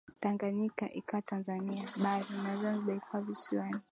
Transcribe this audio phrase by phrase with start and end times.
[0.21, 3.79] Tanganyika ikawa Tanzania bara na Zanzibar ikawa visiwani